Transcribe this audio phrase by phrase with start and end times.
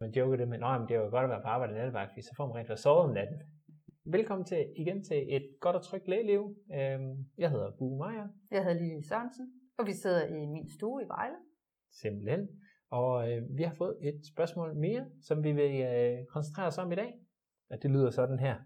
[0.00, 2.34] Man joker det med, at det er jo godt at være på arbejde nattevagt, så
[2.36, 3.38] får man rent at sove om natten.
[4.04, 6.56] Velkommen til igen til et godt og trygt lægeliv.
[6.74, 8.28] Øhm, jeg hedder Bue Meier.
[8.50, 11.36] Jeg hedder Lille Sørensen, og vi sidder i min stue i Vejle.
[12.00, 12.48] Simpelthen.
[12.90, 16.92] Og øh, vi har fået et spørgsmål mere, som vi vil øh, koncentrere os om
[16.92, 17.14] i dag.
[17.70, 18.56] Og det lyder sådan her.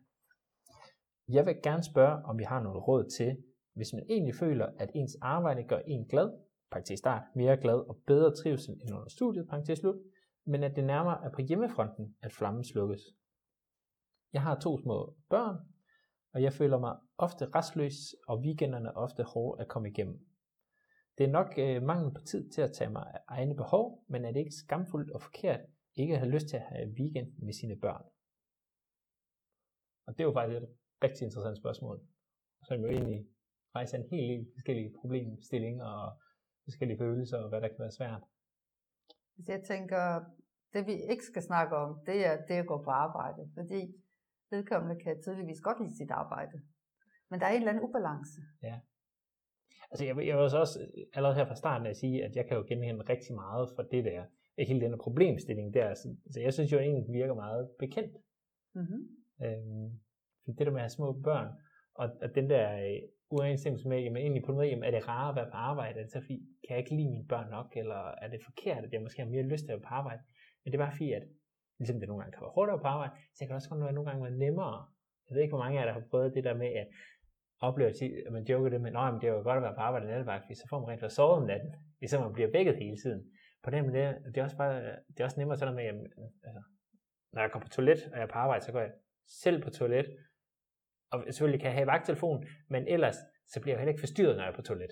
[1.28, 3.36] Jeg vil gerne spørge, om vi har noget råd til,
[3.74, 6.30] hvis man egentlig føler, at ens arbejde gør en glad,
[6.70, 9.96] parentes start, mere glad og bedre trivsel end under studiet, parentes slut,
[10.44, 13.00] men at det nærmere er på hjemmefronten, at flammen slukkes.
[14.32, 15.56] Jeg har to små børn,
[16.32, 17.94] og jeg føler mig ofte restløs,
[18.28, 20.26] og weekenderne er ofte hårde at komme igennem.
[21.18, 24.24] Det er nok øh, mangel på tid til at tage mig af egne behov, men
[24.24, 25.60] er det ikke skamfuldt og forkert
[25.94, 28.04] ikke at have lyst til at have weekend med sine børn?
[30.06, 30.68] Og det er jo faktisk et
[31.04, 32.00] rigtig interessant spørgsmål,
[32.68, 33.26] som jo egentlig
[33.74, 36.20] rejser en helt, del forskellige problemstillinger og
[36.64, 38.22] forskellige følelser, og hvad der kan være svært.
[39.34, 40.24] Hvis jeg tænker,
[40.72, 43.94] det vi ikke skal snakke om, det er det at gå på arbejde, fordi
[44.50, 46.62] vedkommende kan tydeligvis godt lide sit arbejde.
[47.30, 48.40] Men der er en eller anden ubalance.
[48.62, 48.80] Ja.
[49.90, 50.78] Altså jeg, jeg vil også
[51.14, 54.04] allerede her fra starten af sige, at jeg kan jo genkende rigtig meget for det
[54.04, 54.24] der,
[54.58, 55.94] hele den problemstilling der.
[55.94, 58.16] Så, så jeg synes jo egentlig, virker meget bekendt.
[58.74, 59.08] Mm-hmm.
[59.44, 60.00] Øhm,
[60.46, 61.48] det der med at have små børn,
[61.94, 62.98] og, og den der
[63.42, 66.02] øh, med, jamen egentlig på noget, jamen, er det rart at være på arbejde, er
[66.02, 68.92] det så fordi, kan jeg ikke lide mine børn nok, eller er det forkert, at
[68.92, 70.22] jeg måske har mere lyst til at være på arbejde,
[70.62, 71.24] men det er bare fordi, at
[71.78, 73.92] ligesom det nogle gange kan være hårdere på arbejde, så kan det også godt være
[73.92, 74.76] nogle gange være nemmere.
[75.26, 76.86] Jeg ved ikke, hvor mange af jer, der har prøvet det der med, at
[77.60, 77.90] opleve,
[78.26, 80.08] at man joker det med, at det er jo godt at være på arbejde i
[80.08, 83.20] nattevagt, så får man rent faktisk sovet om natten, ligesom man bliver vækket hele tiden.
[83.64, 84.74] På den måde, det er også, bare,
[85.12, 85.94] det er også nemmere sådan med, at
[86.46, 86.62] altså,
[87.32, 88.92] når jeg går på toilet, og jeg er på arbejde, så går jeg
[89.42, 90.06] selv på toilet,
[91.14, 93.16] og selvfølgelig kan jeg have vagttelefon, men ellers
[93.48, 94.90] så bliver jeg heller ikke forstyrret, når jeg er på toilet.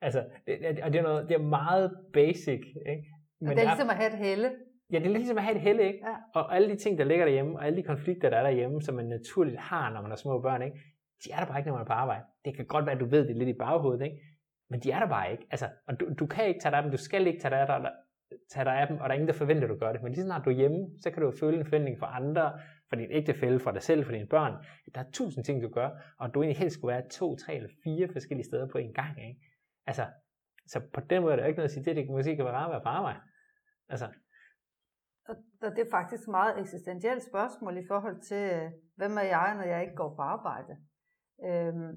[0.00, 2.60] Altså, det, og det er, noget, det er meget basic.
[2.86, 3.04] Ikke?
[3.40, 4.50] Men og det er ligesom at have et helle.
[4.92, 5.98] Ja, det er ligesom at have et helle, ikke?
[6.06, 6.14] Ja.
[6.34, 8.94] Og alle de ting, der ligger derhjemme, og alle de konflikter, der er derhjemme, som
[8.94, 10.78] man naturligt har, når man har små børn, ikke?
[11.24, 12.24] de er der bare ikke, når man er på arbejde.
[12.44, 14.16] Det kan godt være, at du ved det lidt i baghovedet, ikke?
[14.70, 15.46] men de er der bare ikke.
[15.50, 17.60] Altså, og du, du kan ikke tage dig af dem, du skal ikke tage dig
[17.60, 17.90] af, dig,
[18.52, 20.02] tage dig af dem, og der er ingen, der forventer, at du gør det.
[20.02, 22.52] Men lige snart du er hjemme, så kan du føle en forventning fra andre,
[22.88, 24.52] for din ægtefælle, for dig selv, for dine børn.
[24.94, 27.70] Der er tusind ting, du gør, og du egentlig helst skulle være to, tre eller
[27.84, 29.28] fire forskellige steder på en gang.
[29.28, 29.40] Ikke?
[29.86, 30.06] Altså,
[30.66, 32.44] så på den måde er der ikke noget at sige, det, det kan måske kan
[32.44, 33.20] være rart at være på arbejde.
[33.88, 34.08] Altså.
[35.28, 35.36] Og
[35.76, 39.62] det er faktisk et meget eksistentielt spørgsmål i forhold til, øh, hvem er jeg, når
[39.62, 40.76] jeg ikke går på arbejde?
[41.44, 41.92] Øhm,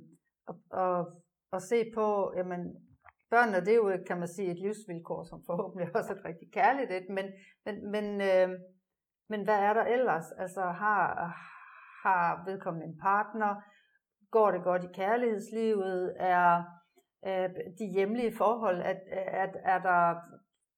[0.47, 0.97] og, og,
[1.51, 2.61] og se på, jamen,
[3.29, 6.51] børnene, det er jo, kan man sige, et livsvilkår, som forhåbentlig også er et rigtig
[6.51, 7.25] kærligt et, men,
[7.65, 8.59] men, men, øh,
[9.29, 10.31] men hvad er der ellers?
[10.31, 11.33] Altså, har,
[12.03, 13.61] har vedkommende en partner?
[14.31, 16.15] Går det godt i kærlighedslivet?
[16.19, 16.63] Er
[17.27, 17.49] øh,
[17.79, 20.16] de hjemlige forhold, at, at, er, der,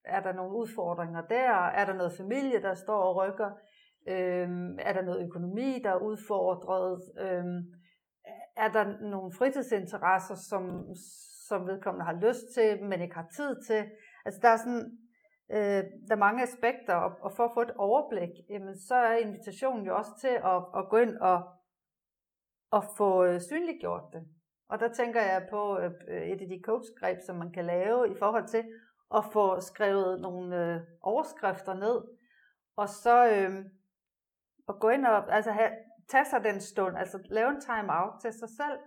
[0.05, 1.51] er der nogle udfordringer der?
[1.51, 3.51] Er der noget familie, der står og rykker?
[4.07, 7.01] Øhm, er der noget økonomi, der er udfordret?
[7.19, 7.63] Øhm,
[8.57, 10.95] er der nogle fritidsinteresser, som,
[11.47, 13.85] som vedkommende har lyst til, men ikke har tid til?
[14.25, 14.97] Altså der er sådan,
[15.51, 19.15] øh, der er mange aspekter, og, og for at få et overblik, jamen, så er
[19.15, 21.43] invitationen jo også til at, at gå ind og,
[22.71, 24.27] og få øh, synliggjort det.
[24.69, 28.15] Og der tænker jeg på øh, et af de coachgreb, som man kan lave i
[28.19, 28.63] forhold til
[29.15, 32.01] at få skrevet nogle øh, overskrifter ned,
[32.75, 33.65] og så øh,
[34.69, 35.71] at gå ind og altså have,
[36.09, 38.79] tage sig den stund, altså lave en time-out til sig selv,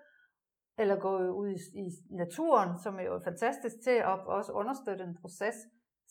[0.78, 5.18] eller gå ud i, i naturen, som er jo fantastisk til at også understøtte en
[5.20, 5.54] proces.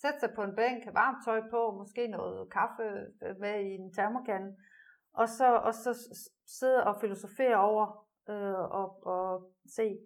[0.01, 2.83] Sætte sig på en bænk, varmt tøj på, måske noget kaffe
[3.23, 4.55] øh, med i en termokande,
[5.13, 5.91] og så, og så
[6.47, 9.97] sidde og filosofere over øh, og, og se,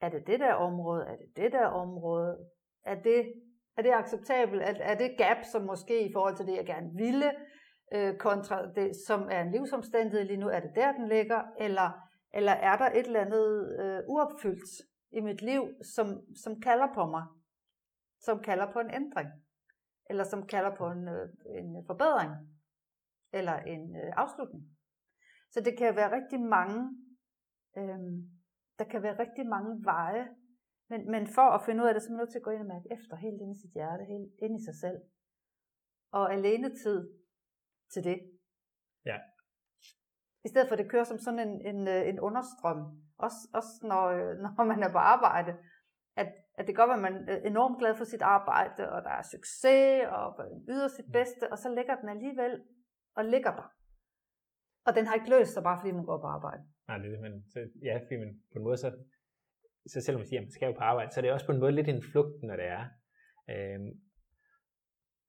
[0.00, 2.38] er det det der område, er det det der område,
[2.84, 3.32] er det,
[3.76, 6.90] er det acceptabelt, er, er det gap, som måske i forhold til det, jeg gerne
[6.96, 7.32] ville,
[7.94, 11.90] øh, kontra det, som er en livsomstændighed lige nu, er det der, den ligger, eller,
[12.34, 14.70] eller er der et eller andet øh, uopfyldt
[15.12, 16.06] i mit liv, som,
[16.44, 17.22] som kalder på mig,
[18.22, 19.28] som kalder på en ændring,
[20.10, 21.28] eller som kalder på en, øh,
[21.58, 22.32] en forbedring,
[23.32, 24.64] eller en øh, afslutning.
[25.50, 26.80] Så det kan være rigtig mange,
[27.76, 28.00] øh,
[28.78, 30.28] der kan være rigtig mange veje,
[30.90, 32.50] men, men for at finde ud af det, så er man nødt til at gå
[32.50, 34.98] ind og mærke efter helt ind i sit hjerte, helt ind i sig selv.
[36.12, 36.98] Og alene tid
[37.92, 38.18] til det.
[39.04, 39.18] Ja.
[40.44, 42.80] I stedet for at det kører som sådan en, en, øh, en understrøm,
[43.18, 44.04] også, også når,
[44.42, 45.52] når man er på arbejde,
[46.16, 49.22] at, at det godt at man er enormt glad for sit arbejde, og der er
[49.22, 50.26] succes, og
[50.68, 51.12] yder sit mm.
[51.12, 52.62] bedste, og så ligger den alligevel
[53.16, 53.68] og ligger der.
[54.86, 56.62] Og den har ikke løst sig bare, fordi man går på arbejde.
[56.88, 58.92] Nej, det er det, men så, ja, fordi man på en måde så,
[59.86, 61.52] så selvom man siger, at man skal jo på arbejde, så er det også på
[61.52, 62.84] en måde lidt en flugt, når det er.
[63.50, 63.90] Øhm,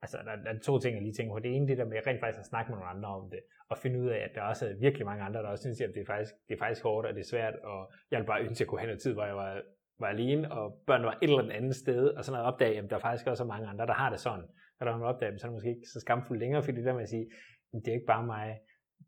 [0.01, 1.39] altså, der, der er to ting, jeg lige tænker på.
[1.39, 3.77] Det ene, det der med rent faktisk at snakke med nogle andre om det, og
[3.77, 6.01] finde ud af, at der også er virkelig mange andre, der også synes, at det
[6.01, 8.55] er faktisk, det er faktisk hårdt, og det er svært, og jeg vil bare ønske,
[8.55, 9.61] at jeg kunne have noget tid, hvor jeg var,
[9.99, 12.89] var alene, og børnene var et eller andet sted, og så når jeg opdagede, at
[12.89, 14.45] der faktisk også er mange andre, der har det sådan,
[14.79, 16.93] og der man opdager, så er det måske ikke så skamfuldt længere, fordi det der
[16.93, 17.27] med at sige,
[17.73, 18.59] det er ikke bare mig,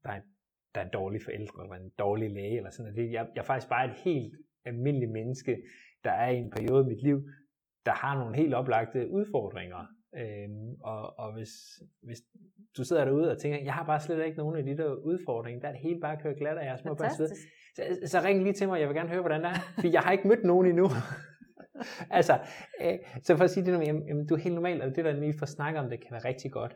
[0.03, 0.21] der er,
[0.75, 3.11] der er en dårlig forældre, eller en dårlig læge, eller sådan noget.
[3.11, 4.35] Jeg, jeg er faktisk bare et helt
[4.65, 5.57] almindeligt menneske,
[6.03, 7.17] der er i en periode i mit liv,
[7.85, 9.87] der har nogle helt oplagte udfordringer.
[10.17, 11.53] Øhm, og, og hvis,
[12.01, 12.21] hvis
[12.77, 15.61] du sidder derude og tænker, jeg har bare slet ikke nogen af de der udfordringer,
[15.61, 17.35] der er det hele bare kørt glat, og jeg er små børn så,
[18.05, 20.11] så ring lige til mig, jeg vil gerne høre, hvordan det er, for jeg har
[20.11, 20.89] ikke mødt nogen endnu.
[22.17, 22.39] altså,
[22.81, 25.11] øh, så for at sige det, jamen, jamen, du er helt normal, og det der
[25.11, 26.75] lige for at snakke om det, kan være rigtig godt.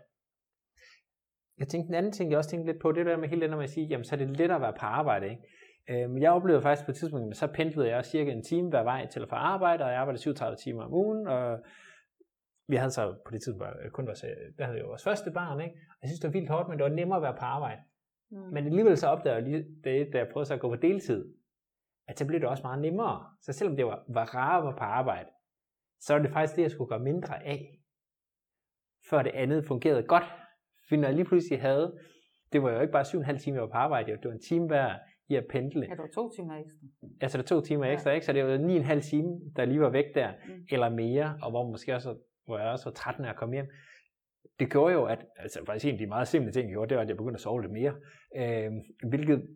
[1.60, 3.50] Jeg tænkte en anden ting, jeg også tænkte lidt på, det der med hele det
[3.50, 5.44] med at sige, jamen så er det lettere at være på arbejde, ikke?
[5.90, 9.08] Øhm, jeg oplevede faktisk på et tidspunkt, så pendlede jeg cirka en time hver vej
[9.08, 11.60] til at få arbejde, og jeg arbejdede 37 timer om ugen, og
[12.70, 14.26] vi havde så på det tidspunkt kun vores,
[14.58, 15.76] der havde jo vores første barn, ikke?
[15.90, 17.82] Og jeg synes, det var vildt hårdt, men det var nemmere at være på arbejde.
[18.32, 18.38] Mm.
[18.38, 21.34] Men alligevel så opdagede jeg lige, det, da jeg prøvede så at gå på deltid,
[22.08, 23.26] at så blev det også meget nemmere.
[23.42, 25.30] Så selvom det var, var rarere på arbejde,
[26.00, 27.80] så var det faktisk det, jeg skulle gøre mindre af,
[29.10, 30.24] før det andet fungerede godt.
[30.90, 32.00] For når jeg lige pludselig havde,
[32.52, 34.68] det var jo ikke bare 7,5 timer, jeg var på arbejde, det var en time
[34.68, 34.96] hver
[35.30, 35.86] i at pendle.
[35.86, 36.78] Ja, det var to timer ekstra.
[37.22, 38.16] Ja, så det var to timer ekstra, ja.
[38.16, 38.26] ikke?
[38.26, 40.66] Så det var 9,5 timer, der lige var væk der, mm.
[40.72, 42.16] eller mere, og hvor måske også,
[42.50, 43.68] hvor jeg også var træt, når jeg kom hjem.
[44.60, 46.96] Det gjorde jo, at, altså faktisk en af de meget simple ting, jeg gjorde, det
[46.96, 47.94] var, at jeg begyndte at sove lidt mere,
[48.36, 48.72] øh,
[49.10, 49.48] hvilket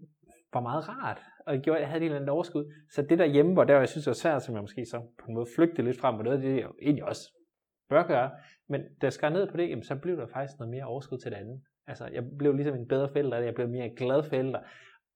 [0.54, 2.74] var meget rart, og jeg, gjorde, at jeg havde et eller andet overskud.
[2.92, 5.00] Så det der hjemme, hvor der jeg synes, det var svært, som jeg måske så
[5.00, 7.32] på en måde flygte lidt frem, og noget det, jeg egentlig også
[7.90, 8.32] bør gøre,
[8.70, 11.18] men da jeg skar ned på det, jamen, så blev der faktisk noget mere overskud
[11.18, 11.62] til det andet.
[11.88, 14.60] Altså, jeg blev ligesom en bedre forælder, jeg blev mere glad forælder,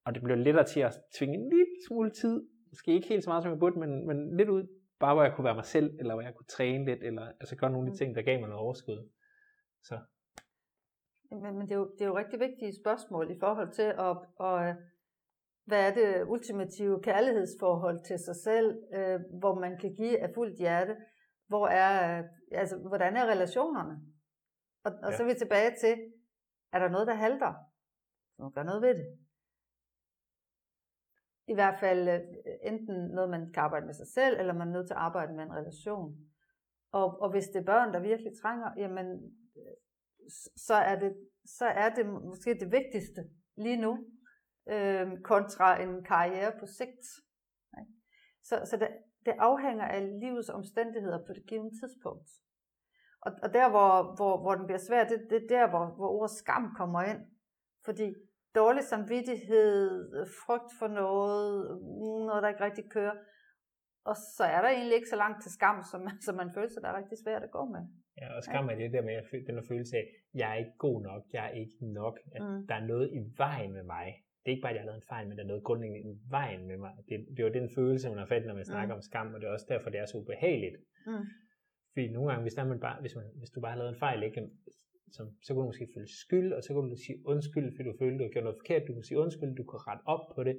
[0.06, 2.41] og det blev lettere til at tvinge en lille smule tid,
[2.71, 4.68] måske ikke helt så meget som jeg burde, men, men lidt ud,
[4.99, 7.55] bare hvor jeg kunne være mig selv, eller hvor jeg kunne træne lidt, eller altså
[7.55, 7.97] gøre nogle af de mm.
[7.97, 9.09] ting, der gav mig noget overskud.
[9.83, 9.99] Så.
[11.31, 14.17] Men, men det, er jo, det er jo rigtig vigtige spørgsmål i forhold til at,
[14.47, 14.75] at
[15.65, 20.57] hvad er det ultimative kærlighedsforhold til sig selv, øh, hvor man kan give af fuldt
[20.57, 20.95] hjerte,
[21.47, 23.95] hvor er, altså, hvordan er relationerne?
[24.85, 25.17] Og, og ja.
[25.17, 25.97] så er vi tilbage til,
[26.73, 27.53] er der noget, der halter?
[28.35, 29.26] Så man gør noget ved det.
[31.47, 32.21] I hvert fald øh,
[32.61, 35.33] enten noget, man kan arbejde med sig selv, eller man er nødt til at arbejde
[35.33, 36.17] med en relation.
[36.91, 39.07] Og, og hvis det er børn, der virkelig trænger, jamen,
[39.57, 39.73] øh,
[40.57, 44.05] så er det, så er det måske det vigtigste lige nu,
[44.69, 47.05] øh, kontra en karriere på sigt.
[48.44, 48.89] Så, så det,
[49.25, 52.29] det afhænger af livets omstændigheder på det givende tidspunkt.
[53.21, 56.09] Og, og der, hvor, hvor, hvor den bliver svær, det, det er der, hvor, hvor
[56.09, 57.19] ordet skam kommer ind.
[57.85, 58.15] Fordi
[58.62, 59.71] dårlig samvittighed,
[60.44, 61.48] frygt for noget,
[62.27, 63.15] noget, der ikke rigtig kører,
[64.09, 66.89] og så er der egentlig ikke så langt til skam, som, som man føler der
[66.89, 67.83] er rigtig svært at gå med.
[68.21, 70.98] Ja, og skam er det der med den der følelse af, jeg er ikke god
[71.09, 72.68] nok, jeg er ikke nok, at mm.
[72.68, 74.07] der er noget i vejen med mig
[74.48, 76.12] det er ikke bare, at jeg har lavet en fejl, men der er noget grundlæggende
[76.12, 76.94] i vejen med mig.
[77.09, 78.98] Det, det er jo den følelse, man har fat, når man snakker mm.
[78.98, 80.77] om skam, og det er også derfor, det er så ubehageligt.
[81.07, 81.25] Mm.
[81.94, 84.04] Fordi nogle gange, hvis, der man bare, hvis, man, hvis du bare har lavet en
[84.06, 84.42] fejl, ikke,
[85.15, 87.95] som, så kan du måske føle skyld, og så kan du sige undskyld, fordi du
[88.01, 88.88] følte, du har gjort noget forkert.
[88.88, 90.56] Du kan sige undskyld, du kan rette op på det.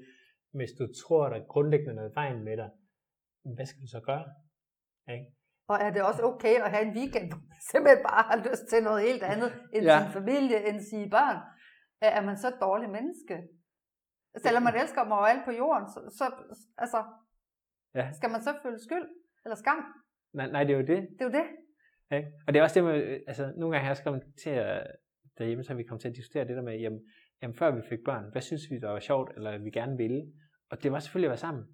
[0.59, 2.71] Hvis du tror, der er grundlæggende noget vejen med dig,
[3.56, 4.27] hvad skal du så gøre?
[5.15, 5.27] Ikke?
[5.71, 8.65] Og er det også okay at have en weekend, hvor man simpelthen bare har lyst
[8.73, 9.97] til noget helt andet end ja.
[9.99, 11.39] sin familie, end sine børn?
[12.03, 13.37] Er man så et dårligt menneske?
[14.45, 16.25] Selvom man elsker dem overalt på jorden, så, så
[16.83, 17.00] altså,
[17.99, 18.07] ja.
[18.19, 19.09] skal man så føle skyld
[19.45, 19.81] eller skam?
[20.38, 21.00] Nej, nej, det er jo det.
[21.17, 21.47] Det er jo det.
[22.11, 22.23] Ja.
[22.47, 24.87] Og det er også det med, altså nogle gange har jeg også kommet til at,
[25.38, 27.00] derhjemme, så vi kom til at diskutere det der med, jamen,
[27.43, 30.33] jamen før vi fik børn, hvad synes vi, der var sjovt, eller vi gerne ville?
[30.71, 31.65] Og det var selvfølgelig at være sammen,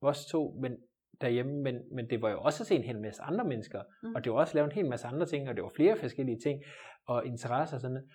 [0.00, 0.76] os to, men
[1.20, 4.14] derhjemme, men, men det var jo også at se en hel masse andre mennesker, mm.
[4.14, 5.96] og det var også at lave en hel masse andre ting, og det var flere
[5.96, 6.62] forskellige ting,
[7.06, 8.08] og interesser og sådan noget.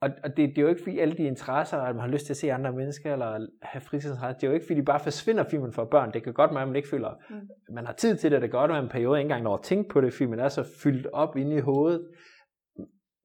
[0.00, 2.26] Og, og det, det er jo ikke fordi alle de interesser, at man har lyst
[2.26, 5.00] til at se andre mennesker, eller have fritidsinteresser, det er jo ikke fordi de bare
[5.00, 6.12] forsvinder filmen for børn.
[6.12, 7.74] Det kan godt være, at man ikke føler, mm.
[7.74, 9.62] man har tid til det, det kan godt være en periode, ikke engang når at
[9.62, 12.08] tænke på det, fordi man er så fyldt op inde i hovedet.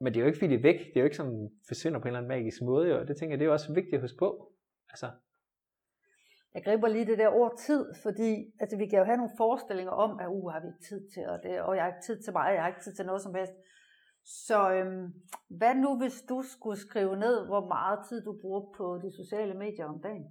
[0.02, 2.00] Men det er jo ikke fordi det er væk, det er jo ikke sådan, forsvinder
[2.00, 4.02] på en eller anden magisk måde, og det tænker jeg, det er også vigtigt at
[4.02, 4.52] huske på.
[4.90, 5.08] Altså.
[6.56, 9.92] Jeg griber lige det der ord tid, fordi altså, vi kan jo have nogle forestillinger
[9.92, 12.18] om, at uh, har vi ikke tid til, og, det, og jeg har ikke tid
[12.24, 13.54] til mig, jeg har ikke tid til noget som helst.
[14.26, 15.14] Så øhm,
[15.50, 19.54] hvad nu, hvis du skulle skrive ned, hvor meget tid du bruger på de sociale
[19.54, 20.26] medier om dagen?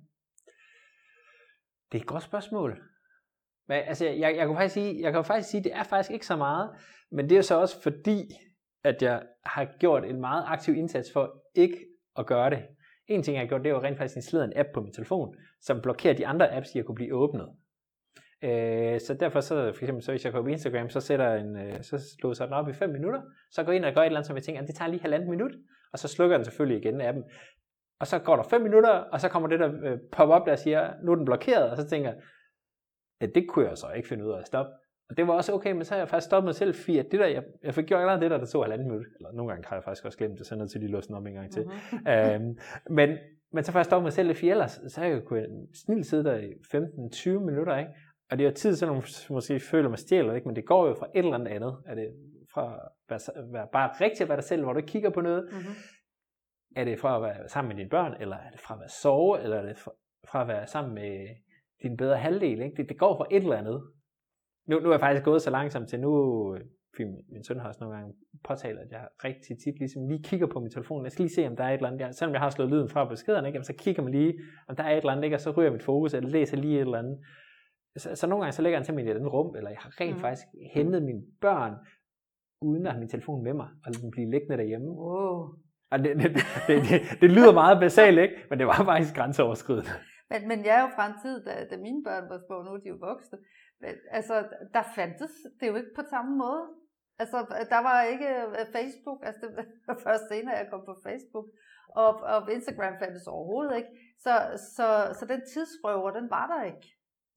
[1.93, 2.83] Det er et godt spørgsmål.
[3.69, 6.11] Men, altså, jeg, jeg, kan faktisk sige, jeg kan faktisk sige, at det er faktisk
[6.11, 6.71] ikke så meget,
[7.11, 8.29] men det er så også fordi,
[8.85, 11.79] at jeg har gjort en meget aktiv indsats for ikke
[12.17, 12.67] at gøre det.
[13.07, 15.37] En ting, jeg har gjort, det var rent faktisk installeret en app på min telefon,
[15.61, 17.57] som blokerer de andre apps, jeg kunne blive åbnet.
[18.45, 21.41] Øh, så derfor så, for eksempel, så hvis jeg går på Instagram, så sætter jeg
[21.41, 24.01] en, øh, så låser den op i 5 minutter, så går jeg ind og gør
[24.01, 25.53] et eller andet, som jeg tænker, det tager lige halvandet minut,
[25.93, 27.23] og så slukker den selvfølgelig igen af dem.
[28.01, 30.57] Og så går der 5 minutter, og så kommer det der øh, pop op, der
[30.57, 32.19] siger, nu er den blokeret, og så tænker jeg,
[33.21, 34.73] ja, det kunne jeg så ikke finde ud af at stoppe.
[35.11, 37.07] Og det var også okay, men så har jeg faktisk stoppet mig selv, fordi at
[37.11, 39.53] det der, jeg, jeg fik gjort allerede det der, der tog halvanden minut, eller nogle
[39.53, 41.35] gange har jeg faktisk også glemt det, så nødt til lige låse den op en
[41.35, 41.63] gang til.
[41.63, 42.09] Mm-hmm.
[42.13, 42.59] øhm,
[42.91, 43.19] men,
[43.53, 46.07] men så får jeg stoppet mig selv, for ellers, så har jeg jo kunnet snilt
[46.07, 46.53] sidde der i
[47.37, 47.91] 15-20 minutter, ikke?
[48.31, 50.49] Og det er jo tid, så man måske føler mig stjæler, ikke?
[50.49, 51.83] men det går jo fra et eller andet andet.
[51.87, 52.09] Er det
[52.55, 55.49] fra at være, bare rigtig at være dig selv, hvor du ikke kigger på noget?
[55.53, 55.75] Mm-hmm.
[56.77, 58.89] Er det fra at være sammen med dine børn, eller er det fra at være
[59.03, 59.79] sove, eller er det
[60.29, 61.27] fra, at være sammen med
[61.83, 62.63] din bedre halvdel?
[62.63, 62.77] Ikke?
[62.77, 63.83] Det, det går fra et eller andet.
[64.67, 66.13] Nu, nu er jeg faktisk gået så langsomt til nu,
[66.95, 68.15] fordi min søn har også nogle gange
[68.45, 71.05] påtalt, at jeg rigtig tit ligesom lige kigger på min telefon.
[71.05, 72.01] Jeg skal lige se, om der er et eller andet.
[72.01, 74.35] Jeg, selvom jeg har slået lyden fra beskederne, ikke, så kigger man lige,
[74.69, 76.75] om der er et eller andet, ikke, og så ryger mit fokus, eller læser lige
[76.75, 77.19] et eller andet.
[77.97, 80.01] Så, så nogle gange så lægger jeg simpelthen i et andet rum, eller jeg har
[80.01, 80.21] rent mm.
[80.21, 81.75] faktisk hentet mine børn,
[82.61, 84.89] uden at have min telefon med mig, og den blive liggende derhjemme.
[84.89, 85.39] Wow.
[85.91, 86.31] Og det, det,
[86.69, 88.35] det, det, det lyder meget basalt, ikke?
[88.51, 89.91] men det var faktisk grænseoverskridende.
[90.31, 92.71] Men, men jeg er jo fra en tid, da, da mine børn var små, nu
[92.77, 93.39] er de jo voksne.
[93.81, 94.35] Men, altså,
[94.75, 96.65] der fandtes det jo ikke på samme måde.
[97.19, 97.37] Altså,
[97.75, 101.47] der var ikke øh, Facebook, altså det var først senere, jeg kom på Facebook,
[101.89, 103.93] og, og Instagram fandtes overhovedet ikke.
[104.25, 104.33] Så,
[104.77, 104.87] så,
[105.19, 106.87] så den tidsrøver, den var der ikke.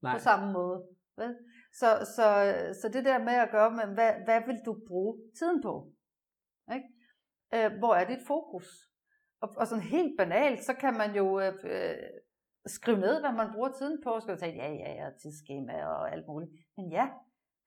[0.02, 0.14] Nej.
[0.14, 0.86] på samme måde.
[1.16, 1.36] Vel?
[1.72, 1.86] Så,
[2.16, 2.26] så,
[2.80, 5.92] så det der med at gøre, med, hvad, hvad vil du bruge tiden på?
[6.74, 6.88] Ikke?
[7.54, 8.68] Øh, hvor er dit fokus?
[9.40, 11.96] Og, og sådan helt banalt, så kan man jo øh, øh
[12.66, 16.12] skrive ned, hvad man bruger tiden på, Skal du sige, ja, ja, ja, tidsskema og
[16.12, 16.52] alt muligt.
[16.76, 17.08] Men ja,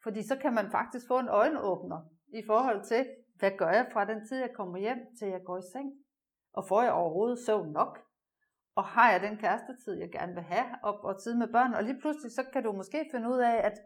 [0.03, 1.99] fordi så kan man faktisk få en øjenåbner
[2.33, 5.57] i forhold til, hvad gør jeg fra den tid, jeg kommer hjem, til jeg går
[5.57, 5.91] i seng?
[6.53, 7.99] Og får jeg overhovedet søvn nok?
[8.75, 11.83] Og har jeg den kærestetid, jeg gerne vil have, og, og tid med børn, og
[11.83, 13.77] lige pludselig så kan du måske finde ud af, at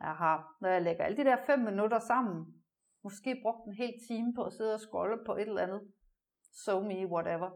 [0.00, 2.46] jeg har, når jeg lægger alle de der fem minutter sammen,
[3.04, 5.82] måske brugt en hel time på at sidde og scrolle på et eller andet,
[6.64, 7.50] so me, whatever.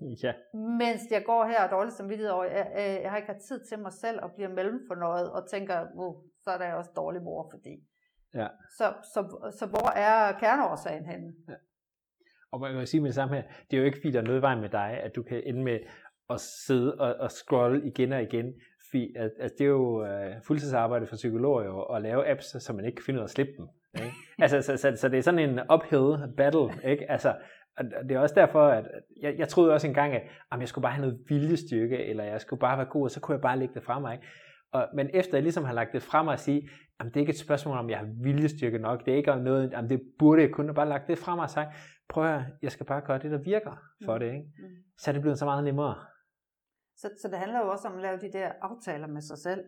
[0.22, 0.32] Ja.
[0.54, 3.78] Mens jeg går her og dårligt samvittighed over, jeg, jeg, jeg har ikke tid til
[3.78, 7.88] mig selv og bliver mellemfornøjet og tænker, uh, så er der også dårlig mor, fordi.
[8.34, 8.48] Ja.
[8.78, 11.34] Så, så, så hvor er kerneårsagen henne?
[11.48, 11.54] Ja.
[12.56, 14.24] Og man kan sige med det samme her, det er jo ikke fordi, der er
[14.24, 15.78] noget vej med dig, at du kan ende med
[16.30, 18.52] at sidde og, og scrolle igen og igen.
[18.90, 22.72] Fordi at, at det er jo uh, fuldtidsarbejde for psykologer jo, at lave apps, så
[22.72, 23.68] man ikke kan finde ud af at slippe dem.
[23.94, 24.16] Ikke?
[24.42, 26.90] altså, så, så, så, det er sådan en uphill battle.
[26.90, 27.10] Ikke?
[27.10, 27.34] Altså,
[27.76, 28.84] og det er også derfor, at
[29.22, 30.22] jeg, jeg troede også engang, at
[30.52, 33.20] at jeg skulle bare have noget viljestyrke, eller jeg skulle bare være god, og så
[33.20, 34.14] kunne jeg bare lægge det fra mig.
[34.14, 34.26] Ikke?
[34.72, 36.68] Og, men efter jeg ligesom har lagt det frem og sige,
[37.00, 39.40] at det er ikke et spørgsmål om, jeg har viljestyrke nok, det er ikke om
[39.40, 41.66] noget, jamen det burde jeg kunne bare lagt det frem og sige,
[42.08, 44.20] prøv at jeg skal bare gøre det, der virker for mm.
[44.20, 44.46] det, ikke?
[44.58, 44.76] Mm.
[44.98, 45.96] så er det blevet så meget nemmere.
[46.96, 49.64] Så, så det handler jo også om at lave de der aftaler med sig selv,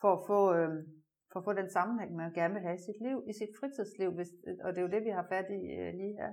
[0.00, 0.68] for at få, øh,
[1.32, 4.10] for at få den sammenhæng, man gerne vil have i sit liv, i sit fritidsliv,
[4.10, 4.28] hvis,
[4.64, 6.30] og det er jo det, vi har fat i øh, lige her.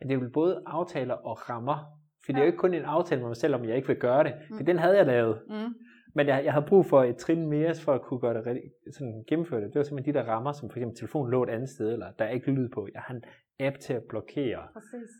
[0.00, 1.78] Ja, det er jo både aftaler og rammer,
[2.24, 2.32] for ja.
[2.32, 4.24] det er jo ikke kun en aftale med mig selv, om jeg ikke vil gøre
[4.24, 4.56] det, mm.
[4.56, 5.42] for den havde jeg lavet.
[5.48, 5.74] Mm.
[6.16, 8.70] Men jeg, jeg havde brug for et trin mere, for at kunne gøre det rigtig,
[8.92, 9.68] sådan gennemføre det.
[9.68, 12.12] Det var simpelthen de der rammer, som for eksempel telefonen lå et andet sted, eller
[12.18, 12.88] der er ikke lyd på.
[12.94, 13.24] Jeg har en
[13.60, 14.68] app til at blokere.
[14.72, 15.10] Præcis.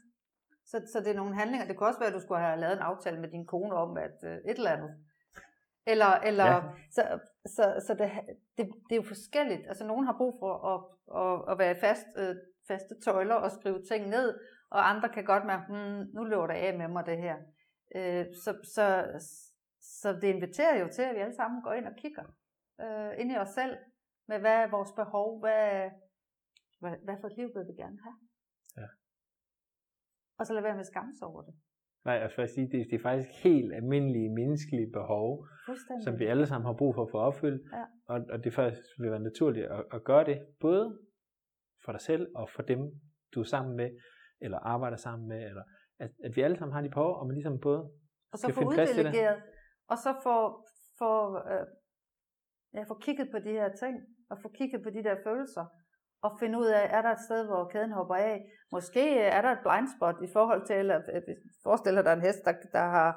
[0.66, 1.66] Så, så det er nogle handlinger.
[1.66, 3.96] Det kunne også være, at du skulle have lavet en aftale med din kone om,
[3.96, 4.90] at uh, et eller andet.
[5.86, 6.60] Eller, eller ja.
[6.90, 7.02] så,
[7.46, 8.10] så, så det,
[8.58, 9.62] det, det er jo forskelligt.
[9.68, 10.78] Altså nogen har brug for at,
[11.22, 12.36] at, at være fast, uh,
[12.68, 14.38] faste tøjler og skrive ting ned,
[14.70, 17.36] og andre kan godt mærke, hmm, nu løber det af med mig det her.
[17.96, 19.04] Uh, så, så,
[20.00, 22.24] så det inviterer jo til, at vi alle sammen går ind og kigger
[22.84, 23.76] uh, ind i os selv,
[24.28, 25.90] med hvad er vores behov, hvad,
[26.80, 28.16] hvad, hvad for et liv vil vi gerne have?
[28.76, 28.88] Ja.
[30.38, 31.54] Og så lad være med at skamme sig over det.
[32.04, 35.46] Nej, jeg skal sige, det, det er faktisk helt almindelige menneskelige behov,
[36.04, 37.62] som vi alle sammen har brug for at få opfyldt.
[37.72, 37.84] Ja.
[38.06, 40.98] Og, og det faktisk vil være naturligt at, at gøre det, både
[41.84, 42.80] for dig selv og for dem,
[43.34, 43.90] du er sammen med,
[44.40, 45.62] eller arbejder sammen med, eller
[45.98, 47.90] at, at vi alle sammen har de behov, og man ligesom både
[48.32, 49.42] og så få uddelegeret,
[49.90, 50.36] og så få,
[50.98, 51.12] få,
[51.52, 51.66] øh,
[52.74, 53.94] ja, få kigget på de her ting,
[54.30, 55.66] og få kigget på de der følelser,
[56.22, 58.36] og finde ud af, er der et sted, hvor kæden hopper af.
[58.72, 61.22] Måske øh, er der et blind spot i forhold til, eller øh,
[61.62, 63.10] forestiller dig en hest, der, der har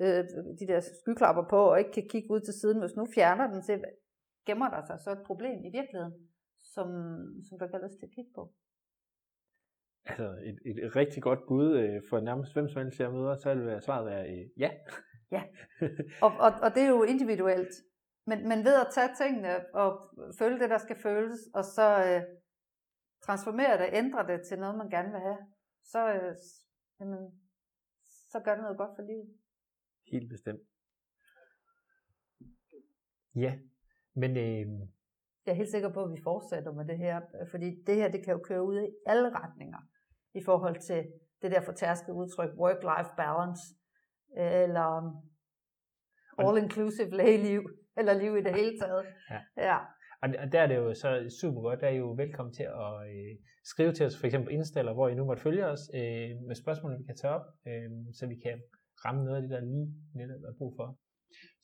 [0.00, 0.24] øh,
[0.60, 2.80] de der skyklapper på, og ikke kan kigge ud til siden.
[2.80, 3.72] Hvis nu fjerner den, så
[4.46, 6.14] gemmer der sig så et problem i virkeligheden,
[6.74, 6.88] som,
[7.48, 8.52] som der kan lyst til at kigge på.
[10.04, 13.36] Altså et, et, et rigtig godt bud øh, for nærmest hvem som helst jeg møder,
[13.36, 14.70] så vil svaret være øh, ja.
[15.30, 15.42] Ja,
[16.24, 17.74] og, og, og det er jo individuelt.
[18.26, 22.22] Men, men ved at tage tingene og føle det, der skal føles, og så øh,
[23.22, 25.38] transformere det, ændre det til noget, man gerne vil have,
[25.84, 26.36] så, øh,
[27.00, 27.40] jamen,
[28.32, 29.28] så gør det noget godt for livet.
[30.12, 30.60] Helt bestemt.
[33.34, 33.58] Ja,
[34.14, 34.88] Men øh,
[35.46, 37.20] jeg er helt sikker på, at vi fortsætter med det her,
[37.50, 39.78] fordi det her, det kan jo køre ud i alle retninger
[40.34, 43.62] i forhold til det der fortærskede udtryk, work-life balance,
[44.36, 44.88] eller
[46.38, 47.60] all-inclusive lægeliv,
[47.98, 49.04] eller liv i det hele taget.
[49.30, 49.40] Ja.
[49.56, 49.78] ja.
[50.22, 52.92] Og der er det jo så super godt, der er I jo velkommen til at
[53.10, 56.54] øh, skrive til os, for eksempel indstaller, hvor I nu måtte følge os, øh, med
[56.54, 58.62] spørgsmål, vi kan tage op, øh, så vi kan
[59.04, 60.98] ramme noget af det, der lige netop er brug for.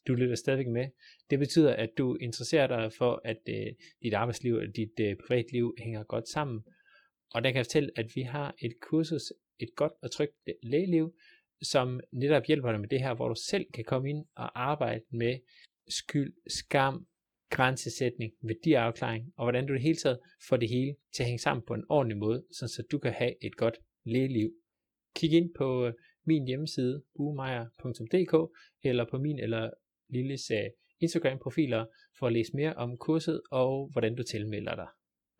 [0.08, 0.86] Du lytter stadigvæk med.
[1.30, 3.66] Det betyder, at du interesserer dig for, at øh,
[4.02, 6.64] dit arbejdsliv og dit øh, privatliv hænger godt sammen.
[7.34, 11.14] Og der kan jeg fortælle, at vi har et kursus, et godt og trygt lægeliv,
[11.62, 15.04] som netop hjælper dig med det her, hvor du selv kan komme ind og arbejde
[15.10, 15.38] med
[15.88, 17.06] skyld, skam,
[17.50, 21.64] grænsesætning, værdiafklaring, og hvordan du det hele taget får det hele til at hænge sammen
[21.66, 24.52] på en ordentlig måde, så du kan have et godt lægeliv.
[25.14, 25.92] Kig ind på øh,
[26.26, 29.70] min hjemmeside, bugemeier.dk, eller på min eller
[30.08, 30.50] Lilles
[31.00, 31.84] Instagram-profiler,
[32.18, 34.88] for at læse mere om kurset og hvordan du tilmelder dig.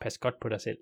[0.01, 0.79] Pas godt på dig selv.